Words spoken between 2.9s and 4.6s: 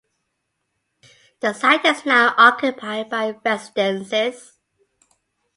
by residences.